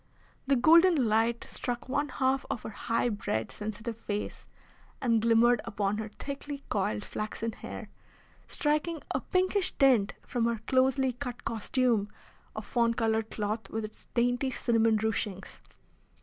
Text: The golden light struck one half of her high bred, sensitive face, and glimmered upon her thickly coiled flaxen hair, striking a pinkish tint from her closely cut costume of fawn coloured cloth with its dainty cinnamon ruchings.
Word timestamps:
The 0.47 0.55
golden 0.55 1.07
light 1.07 1.43
struck 1.47 1.87
one 1.87 2.09
half 2.09 2.43
of 2.49 2.63
her 2.63 2.71
high 2.71 3.09
bred, 3.09 3.51
sensitive 3.51 3.95
face, 3.97 4.47
and 4.99 5.21
glimmered 5.21 5.61
upon 5.63 5.99
her 5.99 6.09
thickly 6.09 6.63
coiled 6.69 7.05
flaxen 7.05 7.51
hair, 7.51 7.87
striking 8.47 9.03
a 9.11 9.19
pinkish 9.21 9.73
tint 9.73 10.13
from 10.25 10.45
her 10.45 10.57
closely 10.65 11.13
cut 11.13 11.45
costume 11.45 12.09
of 12.55 12.65
fawn 12.65 12.95
coloured 12.95 13.29
cloth 13.29 13.69
with 13.69 13.85
its 13.85 14.07
dainty 14.15 14.49
cinnamon 14.49 14.97
ruchings. 14.97 15.61